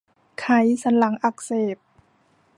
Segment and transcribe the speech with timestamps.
[0.39, 0.45] ไข
[0.83, 1.77] สันหลังอักเสบ